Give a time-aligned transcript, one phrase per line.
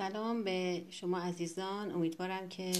[0.00, 1.90] سلام به شما عزیزان.
[1.90, 2.72] امیدوارم که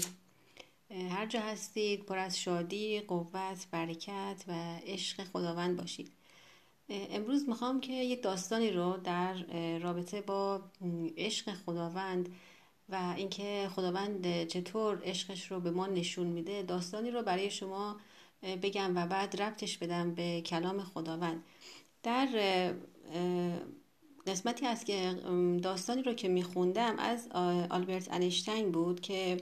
[1.09, 4.53] هر جا هستید پر از شادی، قوت، برکت و
[4.85, 6.11] عشق خداوند باشید.
[6.89, 9.33] امروز می‌خوام که یک داستانی رو در
[9.79, 10.61] رابطه با
[11.17, 12.29] عشق خداوند
[12.89, 17.95] و اینکه خداوند چطور عشقش رو به ما نشون میده داستانی رو برای شما
[18.43, 21.43] بگم و بعد ربطش بدم به کلام خداوند.
[22.03, 22.27] در
[24.27, 25.15] قسمتی است که
[25.63, 27.27] داستانی رو که میخوندم از
[27.69, 29.37] آلبرت انیشتین بود که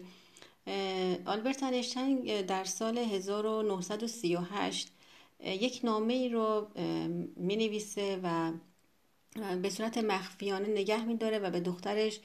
[1.26, 4.92] آلبرت انیشتین در سال 1938
[5.44, 6.68] یک نامه ای رو
[7.36, 8.52] می نویسه و
[9.62, 12.20] به صورت مخفیانه نگه میداره و به دخترش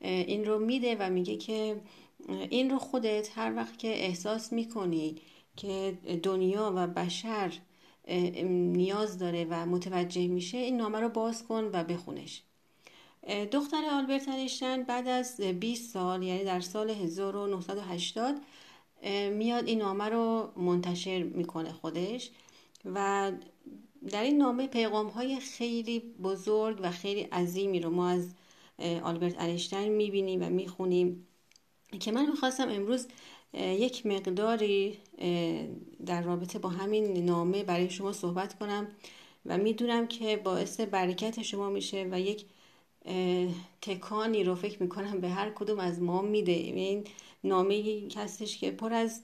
[0.00, 1.80] این رو میده و میگه که
[2.28, 5.16] این رو خودت هر وقت که احساس می‌کنی
[5.56, 7.52] که دنیا و بشر
[8.46, 12.42] نیاز داره و متوجه میشه این نامه رو باز کن و بخونش.
[13.52, 18.34] دختر آلبرت انیشتین بعد از 20 سال یعنی در سال 1980
[19.32, 22.30] میاد این نامه رو منتشر می‌کنه خودش
[22.94, 23.32] و
[24.10, 28.34] در این نامه پیغام های خیلی بزرگ و خیلی عظیمی رو ما از
[29.02, 31.26] آلبرت انیشتین می‌بینیم و می‌خونیم
[32.00, 33.08] که من می‌خواستم امروز
[33.54, 34.98] یک مقداری
[36.06, 38.88] در رابطه با همین نامه برای شما صحبت کنم
[39.46, 42.44] و می‌دونم که باعث برکت شما میشه و یک
[43.82, 46.52] تکانی رو فکر می‌کنم به هر کدوم از ما میده.
[46.52, 47.04] این
[47.44, 49.22] نامه هستش که پر از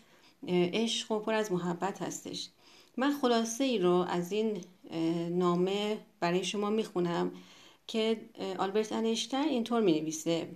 [0.48, 2.48] عشق و پر از محبت هستش.
[2.96, 4.60] من خلاصه ای رو از این
[5.30, 7.32] نامه برای شما می‌خونم
[7.86, 8.20] که
[8.58, 10.48] آلبرت انشتر اینطور می نویسه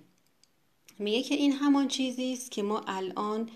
[0.99, 3.51] میگه که این همان چیزی است که ما الان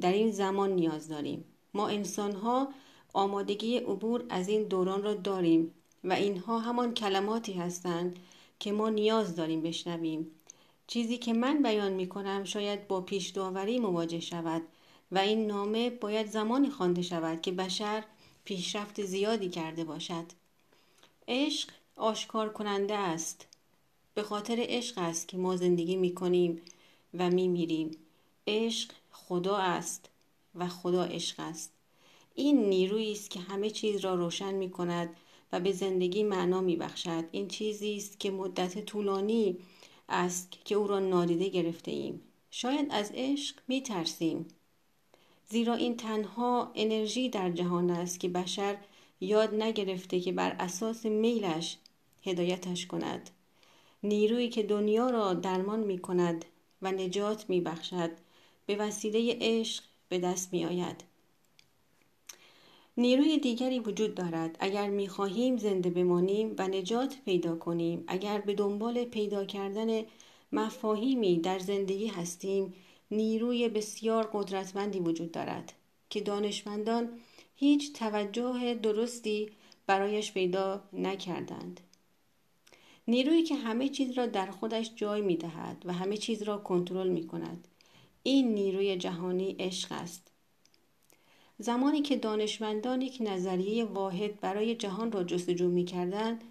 [0.00, 1.44] در این زمان نیاز داریم.
[1.74, 2.68] ما انسان ها
[3.12, 8.18] آمادگی عبور از این دوران را داریم و اینها همان کلماتی هستند
[8.58, 10.30] که ما نیاز داریم بشنویم.
[10.86, 14.62] چیزی که من بیان می کنم شاید با پیش داوری مواجه شود
[15.12, 18.04] و این نامه باید زمانی خوانده شود که بشر
[18.44, 20.24] پیشرفت زیادی کرده باشد.
[21.28, 23.46] عشق آشکار کننده است.
[24.14, 26.62] به خاطر عشق است که ما زندگی می کنیم
[27.18, 27.90] و می میریم
[28.46, 30.10] عشق خدا است
[30.54, 31.72] و خدا عشق است.
[32.34, 35.16] این نیرویی است که همه چیز را روشن می کند
[35.52, 39.58] و به زندگی معنا می بخشد این چیزی است که مدت طولانی
[40.08, 42.20] است که او را نادیده گرفته ایم
[42.50, 44.48] شاید از عشق می ترسیم
[45.48, 48.76] زیرا این تنها انرژی در جهان است که بشر
[49.20, 51.78] یاد نگرفته که بر اساس میلش
[52.22, 53.30] هدایتش کند.
[54.02, 56.44] نیرویی که دنیا را درمان می کند
[56.84, 58.10] و نجات می بخشد
[58.66, 61.04] به وسیله عشق به دست می آید.
[62.96, 64.56] نیروی دیگری وجود دارد.
[64.60, 70.04] اگر می خواهیم زنده بمانیم و نجات پیدا کنیم اگر به دنبال پیدا کردن
[70.52, 72.74] مفاهیمی در زندگی هستیم
[73.10, 75.72] نیروی بسیار قدرتمندی وجود دارد
[76.10, 77.18] که دانشمندان
[77.56, 79.50] هیچ توجه درستی
[79.86, 81.80] برایش پیدا نکردند.
[83.08, 87.08] نیرویی که همه چیز را در خودش جای می دهد و همه چیز را کنترل
[87.08, 87.68] می کند
[88.22, 90.30] این نیروی جهانی عشق است.
[91.58, 96.44] زمانی که دانشمندان یک نظریه واحد برای جهان را جستجو می کردند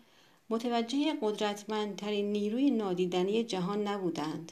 [0.50, 4.52] متوجه قدرتمندترین نیروی نادیدنی جهان نبودند.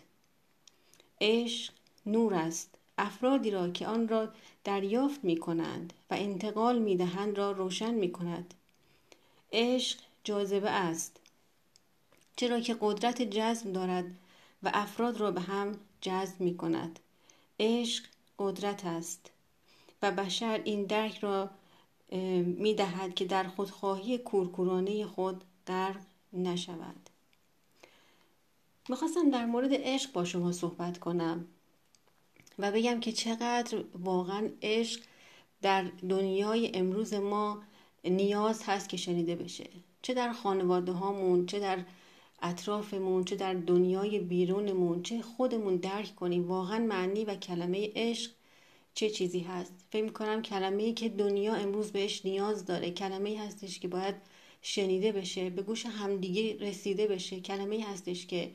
[1.21, 1.73] عشق
[2.05, 2.75] نور است.
[2.97, 4.29] افرادی را که آن را
[4.63, 8.53] دریافت می کنند و انتقال می دهند را روشن می کند
[9.53, 11.19] عشق جاذبه است.
[12.35, 14.05] چرا که قدرت جذب دارد
[14.63, 16.99] و افراد را به هم جذب می کند
[17.59, 18.03] عشق
[18.39, 19.31] قدرت است
[20.01, 21.49] و بشر این درک را
[22.45, 26.01] می دهد که در خودخواهی کورکورانه خود غرق
[26.33, 27.09] نشود.
[28.89, 31.45] می‌خواستم در مورد عشق با شما صحبت کنم
[32.59, 35.01] و بگم که چقدر واقعا عشق
[35.61, 37.63] در دنیای امروز ما
[38.05, 39.69] نیاز هست که شنیده بشه.
[40.01, 41.79] چه در خانواده هامون چه در
[42.41, 48.31] اطرافمون چه در دنیای بیرونمون چه خودمون درک کنیم واقعا معنی و کلمه عشق
[48.93, 53.35] چه چیزی هست؟ فکر کنم کلمه ای که دنیا امروز بهش نیاز داره کلمه ای
[53.35, 54.15] هستش که باید
[54.61, 57.39] شنیده بشه به گوش همدیگه رسیده بشه.
[57.39, 58.51] کلمه ای هستش که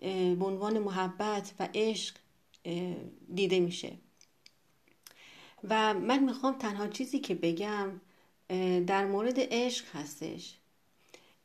[0.00, 2.14] به عنوان محبت و عشق
[3.34, 3.92] دیده میشه.
[5.68, 8.00] و من می‌خوام تنها چیزی که بگم
[8.86, 10.54] در مورد عشق هستش.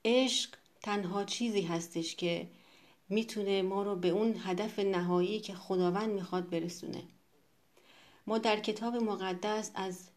[0.06, 0.50] عشق
[0.88, 2.48] تنها چیزی هستش که
[3.10, 7.04] می‌تونه ما رو به اون هدف نهایی که خداوند می‌خواد برسونه.
[8.28, 10.10] ما در کتاب مقدس از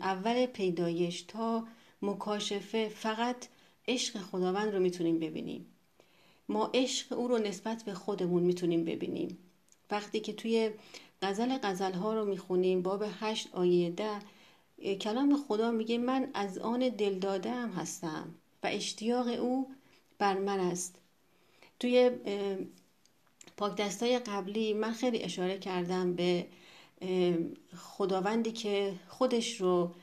[0.00, 1.64] اول پیدایش تا
[2.02, 3.46] مکاشفه فقط
[3.88, 5.66] عشق خداوند رو می‌تونیم ببینیم.
[6.48, 9.38] ما عشق او رو نسبت به خودمون می‌تونیم ببینیم.
[9.90, 10.70] وقتی که توی
[11.22, 14.18] غزل غزل ها رو می‌خونیم باب هشت آیه ده
[15.00, 19.70] کلام خدا میگه من از آن دل داده هم هستم و اشتیاق او
[20.18, 20.94] بر من است.
[21.80, 22.10] توی
[23.56, 26.46] پاک دستای قبلی من خیلی اشاره کردم به
[27.76, 29.94] خداوندی که خودش رو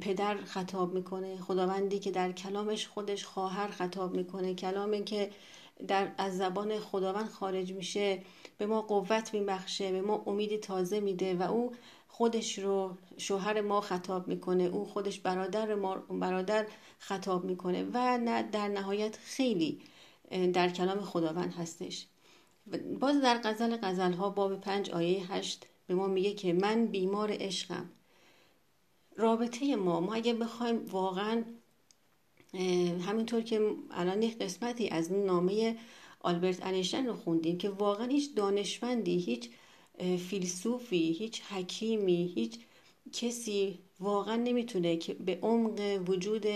[0.00, 5.30] پدر خطاب می‌کنه خداوندی که در کلامش خودش خواهر خطاب می‌کنه کلامی که
[5.88, 8.22] در از زبان خداوند خارج میشه
[8.58, 11.72] به ما قوت میبخشه به ما امیدی تازه میده و او
[12.12, 16.66] خودش رو شوهر ما خطاب می‌کنه او خودش برادر ما برادر
[16.98, 19.80] خطاب می‌کنه و نه در نهایت خیلی
[20.52, 22.06] در کلام خداوند هستش.
[23.00, 27.30] باز در غزل غزل ها باب پنج آیه هشت به ما میگه که من بیمار
[27.32, 27.90] عشقم.
[29.16, 31.44] رابطه ما ما اگه بخوایم واقعا
[33.06, 35.76] همینطور که الان یک قسمتی از نامه
[36.20, 39.50] آلبرت انیشتین رو خوندیم که واقعا هیچ دانشمندی هیچ
[40.28, 42.58] فیلسوفی هیچ حکیمی هیچ
[43.12, 46.46] کسی واقعا نمی‌تونه که به عمق وجود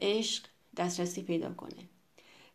[0.00, 0.44] عشق
[0.76, 1.88] دسترسی پیدا کنه.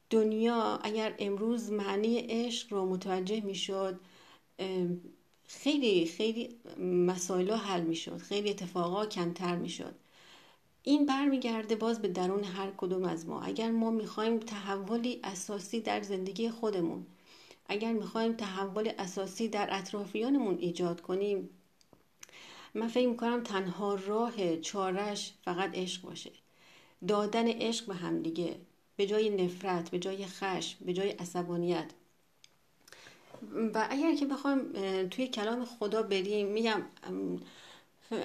[0.09, 3.99] دنیا اگر امروز معنی عشق رو متوجه می‌شد
[5.47, 6.49] خیلی خیلی
[6.79, 9.95] مسائل حل می‌شد خیلی اتفاقا کمتر می‌شد.
[10.83, 13.41] این برمیگرده باز به درون هر کدوم از ما.
[13.41, 17.05] اگر ما می‌خوایم تحولی اساسی در زندگی خودمون
[17.65, 21.49] اگر می‌خوایم تحول اساسی در اطرافیانمون ایجاد کنیم
[22.73, 26.31] من فکر می‌کنم تنها راه چارش فقط عشق باشه.
[27.07, 28.55] دادن عشق به همدیگه
[28.95, 31.91] به جای نفرت به جای خشم به جای عصبانیت.
[33.73, 34.73] و اگر که بخوایم
[35.07, 36.81] توی کلام خدا بریم میگم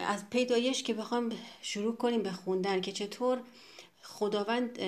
[0.06, 3.41] از پیدایش که بخوام شروع کنیم به خوندن که چطور
[4.03, 4.81] خداوند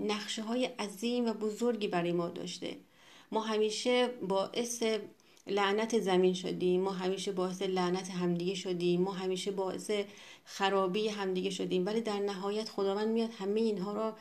[0.00, 2.76] نقشه های عظیم و بزرگی برای ما داشته.
[3.32, 4.82] ما همیشه باعث
[5.46, 9.90] لعنت زمین شدیم ما همیشه باعث لعنت همدیگه شدیم ما همیشه باعث
[10.44, 11.86] خرابی همدیگه شدیم.
[11.86, 14.12] ولی در نهایت خداوند میاد همه اینها رو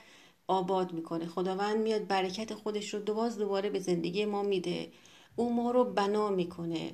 [0.47, 1.27] آباد می‌کنه.
[1.27, 4.91] خداوند میاد برکت خودش رو دوباز دوباره به زندگی ما میده.
[5.35, 6.91] او ما رو بنا می‌کنه.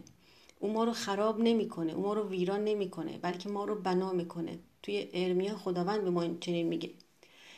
[0.59, 1.94] او ما رو خراب نمی‌کنه.
[1.94, 3.18] او ما رو ویران نمی‌کنه.
[3.18, 4.59] بلکه ما رو بنا می‌کنه.
[4.83, 6.92] توی ارمیا خداوند به ما چنین میگه.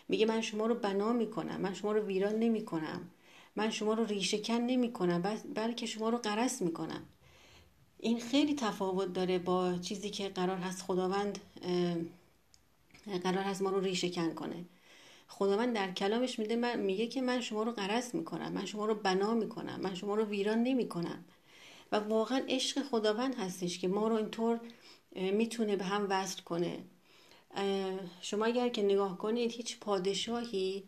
[0.10, 1.62] میگه من شما رو بنا می‌کنم.
[1.62, 3.10] من شما رو ویران نمی‌کنم.
[3.56, 5.22] من شما رو ریشهکن نمی کنم
[5.56, 7.04] بلکه شما رو قرص می کنم
[8.00, 11.40] این خیلی تفاوت داره با چیزی که قرار هست خداوند
[13.24, 14.66] قرار هست ما رو ریشهکن کنه.
[15.28, 18.96] خداوند در کلامش میده من میگه که من شما رو قرص می‌کنم من شما رو
[18.96, 21.26] بنا می‌کنم من شما رو ویران نمی‌کنم.
[21.92, 24.60] و واقعا عشق خداوند هستش که ما رو اینطور
[25.16, 26.80] می‌تونه به هم وصل کنه.
[28.22, 30.84] شما اگر که نگاه کنید هیچ پادشاهی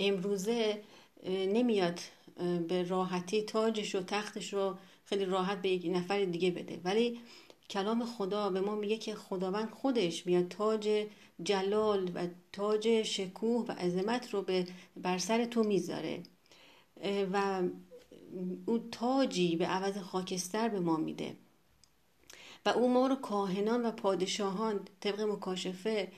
[0.00, 0.82] امروزه
[1.26, 2.00] نمیاد
[2.68, 6.80] به راحتی تاجش و تختش رو خیلی راحت به یک نفر دیگه بده.
[6.84, 7.20] ولی
[7.70, 11.06] کلام خدا به ما میگه که خداوند خودش میاد تاج
[11.42, 14.66] جلال و تاج شکوه و عظمت رو به
[14.96, 16.22] بر سر تو می‌ذاره.
[17.32, 17.62] و
[18.66, 21.36] او تاجی به عوض خاکستر به ما میده.
[22.66, 26.12] و او ما رو کاهنان و پادشاهان طبق مکاشفه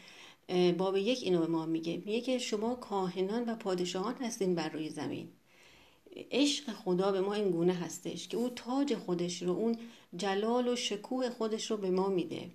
[0.78, 2.02] باب یک اینو به ما میگه.
[2.06, 5.28] میگه که شما کاهنان و پادشاهان هستین بر روی زمین.
[6.30, 9.78] عشق خدا به ما این گونه هستش که او تاج خودش رو اون
[10.16, 12.50] جلال و شکوه خودش رو به ما میده.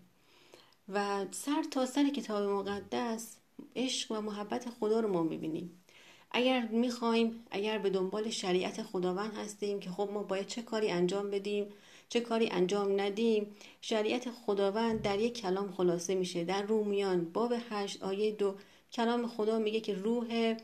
[0.89, 3.35] و سر تا سر کتاب مقدس
[3.75, 5.83] عشق و محبت خدا رو ما می‌بینیم.
[6.31, 11.31] اگر می‌خوایم اگر به دنبال شریعت خداوند هستیم که خب ما باید چه کاری انجام
[11.31, 11.65] بدیم
[12.09, 13.55] چه کاری انجام ندیم.
[13.81, 16.43] شریعت خداوند در یک کلام خلاصه میشه.
[16.43, 18.55] در رومیان باب هشت آیه دو
[18.91, 20.57] کلام خدا میگه که روح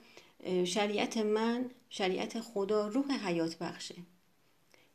[0.65, 3.95] شریعت من شریعت خدا روح حیات بخشه.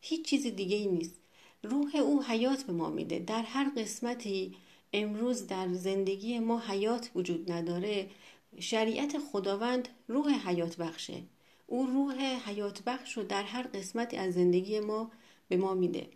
[0.00, 1.14] هیچ چیز دیگه ای نیست.
[1.62, 3.18] روح او حیات به ما میده.
[3.18, 4.56] در هر قسمتی
[4.92, 8.10] امروز در زندگی ما حیات وجود نداره
[8.58, 11.22] شریعت خداوند روح حیات بخشه.
[11.66, 15.10] او روح حیات بخش رو در هر قسمتی از زندگی ما
[15.48, 16.06] به ما میده.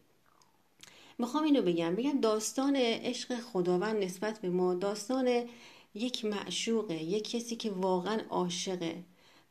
[1.18, 1.94] می‌خوام اینو بگم.
[1.94, 5.44] بگم داستان عشق خداوند نسبت به ما داستان
[5.94, 9.02] یک معشوقه یک کسی که واقعا عاشقه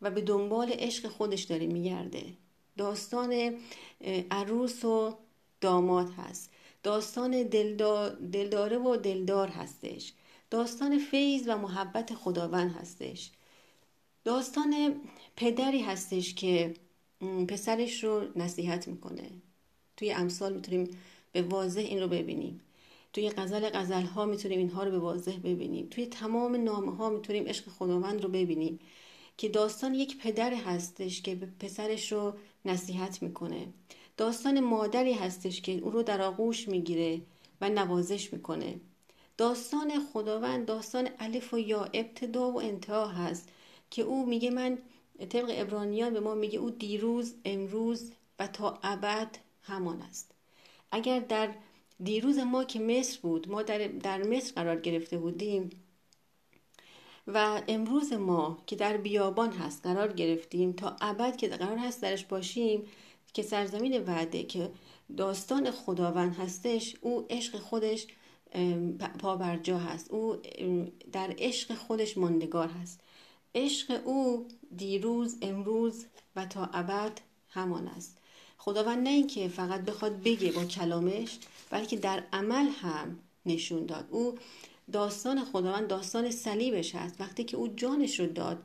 [0.01, 2.25] و به دنبال عشق خودش داره میگرده.
[2.77, 3.59] داستان
[4.31, 5.17] عروس و
[5.61, 6.49] داماد هست.
[6.83, 7.43] داستان
[8.31, 10.13] دلداره و دلدار هستش.
[10.49, 13.31] داستان فیض و محبت خداوند هستش.
[14.23, 15.01] داستان
[15.35, 16.73] پدری هستش که
[17.47, 19.29] پسرش رو نصیحت می‌کنه.
[19.97, 20.97] توی امثال می‌تونیم
[21.33, 22.61] به واضح این رو ببینیم.
[23.13, 25.87] توی غزل غزل ها می‌تونیم اینها رو به واضح ببینیم.
[25.91, 28.79] توی تمام نامه ها می‌تونیم عشق خداوند رو ببینیم
[29.37, 32.33] که داستان یک پدر هستش که به پسرش رو
[32.65, 33.67] نصیحت می‌کنه.
[34.17, 37.21] داستان مادری هستش که او رو در آغوش می‌گیره
[37.61, 38.79] و نوازش می‌کنه.
[39.37, 43.49] داستان خداوند داستان الف و یا ابتدا و انتها هست
[43.89, 44.77] که او میگه من
[45.29, 50.32] طبق ابرانیان به ما میگه او دیروز امروز و تا ابد همان است.
[50.93, 51.49] اگر در
[52.03, 55.69] دیروز ما که مصر بود ما در, در مصر قرار گرفته بودیم
[57.27, 62.25] و امروز ما که در بیابان هست قرار گرفتیم تا ابد که قرار هست درش
[62.25, 62.83] باشیم
[63.33, 64.71] که سرزمین وعده که
[65.17, 68.07] داستان خداوند هستش او عشق خودش
[69.19, 70.11] پابرجا هست.
[70.11, 70.35] او
[71.11, 73.01] در عشق خودش ماندگار هست.
[73.55, 74.47] عشق او
[74.77, 78.17] دیروز امروز و تا ابد همان است.
[78.65, 81.37] خداوند نه اینکه فقط بخواد بگه با کلامش
[81.69, 84.07] بلکه در عمل هم نشون داد.
[84.11, 84.35] او
[84.91, 87.21] داستان خداوند داستان صلیبش هست.
[87.21, 88.63] وقتی که او جانش رو داد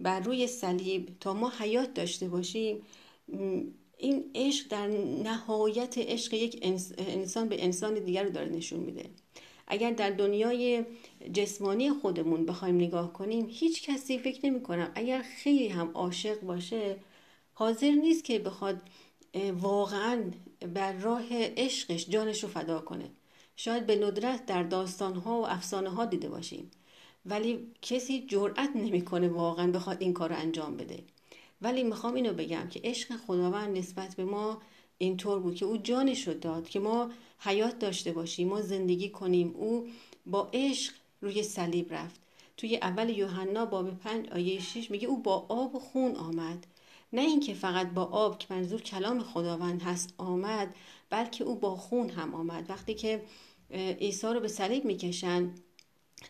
[0.00, 2.82] بر روی صلیب تا ما حیات داشته باشیم
[3.98, 4.86] این عشق در
[5.24, 6.58] نهایت عشق یک
[6.98, 9.10] انسان به انسان دیگر رو داره نشون میده.
[9.66, 10.84] اگر در دنیای
[11.32, 16.96] جسمانی خودمون بخوایم نگاه کنیم هیچ کسی فکر نمی کنم اگر خیلی هم عاشق باشه
[17.54, 18.82] حاضر نیست که بخواد
[19.34, 20.24] واقعا
[20.74, 23.10] بر راه عشقش جانش رو فدا کنه.
[23.56, 26.70] شاید به ندرت در داستانها و افسانه ها دیده باشیم.
[27.26, 31.04] ولی کسی جرأت نمی‌کنه واقعا بخواد این کار رو انجام بده.
[31.62, 34.62] ولی می‌خوام اینو بگم که عشق خداوند نسبت به ما
[34.98, 39.54] اینطور بود که او جانش رو داد که ما حیات داشته باشیم ما زندگی کنیم.
[39.56, 39.88] او
[40.26, 42.20] با عشق روی صلیب رفت.
[42.56, 46.66] توی اول یوحنا باب پنج آیه 6 میگه او با آب و خون آمد.
[47.12, 50.74] نه اینکه فقط با آب که منظور کلام خداوند هست آمد
[51.10, 52.70] بلکه او با خون هم آمد.
[52.70, 53.22] وقتی که
[54.00, 55.50] عیسی رو به صلیب می‌کشن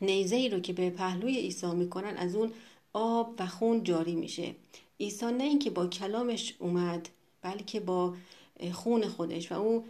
[0.01, 2.53] نیزه ای رو که به پهلوی عیسی می‌کنن از اون
[2.93, 4.55] آب و خون جاری میشه.
[5.01, 7.09] عیسی نه اینکه با کلامش اومد
[7.43, 8.15] بلکه با
[8.73, 9.53] خون خودش.
[9.53, 9.85] و او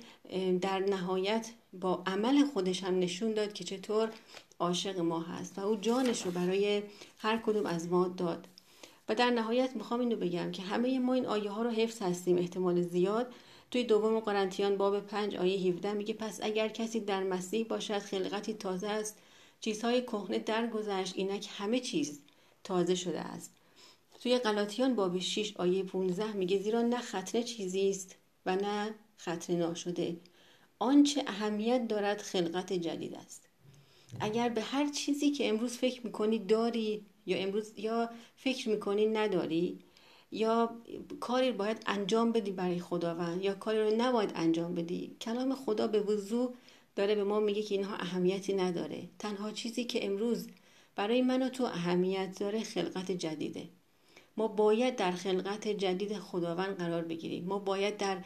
[0.60, 4.10] در نهایت با عمل خودش هم نشون داد که چطور
[4.58, 5.58] عاشق ما هست.
[5.58, 6.82] و او جانش رو برای
[7.18, 8.46] هر کدوم از ما داد.
[9.10, 12.38] و در نهایت می‌خوام اینو بگم که همه ما این آیه ها رو حفظ هستیم
[12.38, 13.34] احتمال زیاد.
[13.70, 18.54] توی دوم قرنتیان باب پنج آیه 17 میگه پس اگر کسی در مسیح باشد خلقتی
[18.54, 19.18] تازه است.
[19.60, 22.20] چیزهای کهنه درگذشت اینک همه چیز
[22.64, 23.52] تازه شده است.
[24.22, 29.56] توی غلاطیان باب 6 آیه 15 میگه زیرا نه ختنه چیزی است و نه ختنه
[29.56, 30.16] ناشده.
[30.78, 33.42] آنچه اهمیت دارد خلقت جدید است.
[34.20, 39.78] اگر به هر چیزی که امروز فکر می‌کنی داری یا امروز یا فکر می‌کنی نداری؟
[40.32, 40.76] یا
[41.20, 46.00] کاری باید انجام بدی برای خداوند؟ یا کاری رو نباید انجام بدی؟ کلام خدا به
[46.00, 46.54] وضوح
[46.96, 49.08] داره به ما میگه که اینها اهمیتی نداره.
[49.18, 50.48] تنها چیزی که امروز
[50.96, 53.68] برای من و تو اهمیت داره خلقت جدیده.
[54.36, 57.44] ما باید در خلقت جدید خداوند قرار بگیریم.
[57.44, 58.24] ما باید در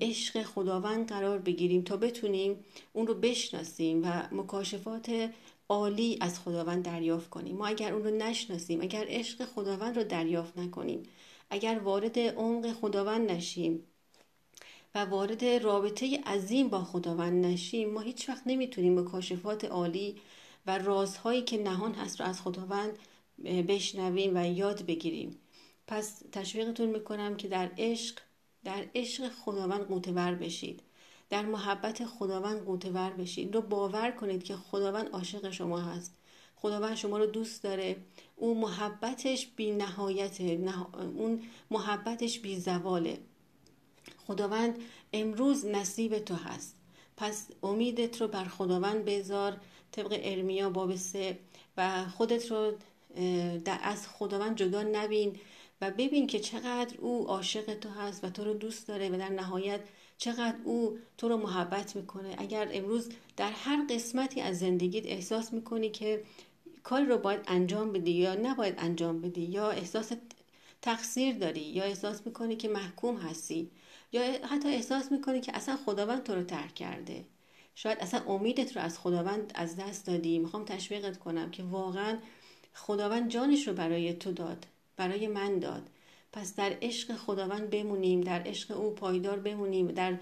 [0.00, 5.30] عشق خداوند قرار بگیریم تا بتونیم اون رو بشناسیم و مکاشفات
[5.68, 7.56] عالی از خداوند دریافت کنیم.
[7.56, 11.02] ما اگر اون رو نشناسیم اگر عشق خداوند رو دریافت نکنیم
[11.50, 13.84] اگر وارد عمق خداوند نشیم
[14.94, 20.16] و وارد رابطه عظیم با خداوند نشیم ما هیچ وقت نمی‌تونیم مکاشفات عالی
[20.66, 22.98] و رازهایی که نهان هست رو از خداوند
[23.44, 25.38] بشنویم و یاد بگیریم.
[25.86, 28.18] پس تشویقتون می‌کنم که در عشق
[28.64, 30.82] در عشق خداوند قوتور بشید.
[31.30, 36.14] در محبت خداوند قوتور بشید رو باور کنید که خداوند عاشق شما هست.
[36.56, 37.96] خداوند شما رو دوست داره.
[38.36, 43.18] اون محبتش بی نهایت اون محبتش بی زواله.
[44.26, 44.78] خداوند
[45.12, 46.76] امروز نصیب تو هست.
[47.16, 49.56] پس امیدت رو بر خداوند بذار.
[49.92, 51.38] طبق ارمیا باب سه.
[51.76, 52.72] و خودت رو
[53.82, 55.36] از خداوند جدا نبین
[55.80, 59.28] و ببین که چقدر او عاشق تو هست و تو رو دوست داره و در
[59.28, 59.80] نهایت
[60.18, 62.34] چقدر او تو رو محبت می‌کنه.
[62.38, 66.22] اگر امروز در هر قسمتی از زندگیت احساس می‌کنی که
[66.82, 70.12] کاری رو باید انجام بدی یا نباید انجام بدی یا احساس
[70.82, 73.70] تقصیر داری یا احساس می‌کنی که محکوم هستی
[74.12, 77.24] یا حتی احساس می‌کنی که اصلا خداوند تو رو ترک کرده.
[77.74, 80.38] شاید اصلا امیدت رو از خداوند از دست دادی.
[80.38, 82.18] می‌خوام تشویقت کنم که واقعا
[82.74, 85.90] خداوند جانش رو برای تو داد برای من داد.
[86.32, 90.18] پس در عشق خداوند بمونیم در عشق او پایدار بمونیم در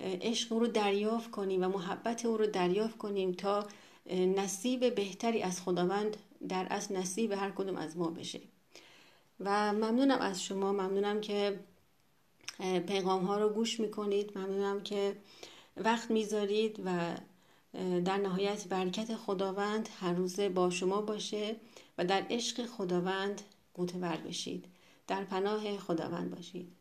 [0.00, 3.66] عشق او رو دریافت کنیم و محبت او رو دریافت کنیم تا
[4.10, 6.16] نصیب بهتری از خداوند
[6.48, 8.40] در اصل نصیب هر کدوم از ما بشه.
[9.40, 11.60] و ممنونم از شما ممنونم که
[12.86, 14.38] پیغام ها رو گوش می‌کنید.
[14.38, 15.16] ممنونم که
[15.76, 17.14] وقت می‌ذارید و
[18.04, 21.56] در نهایت برکت خداوند هر روزه با شما باشه
[21.98, 23.42] و در عشق خداوند
[23.74, 24.73] قوتور بشید.
[25.06, 26.72] در پناه خداوند باشید.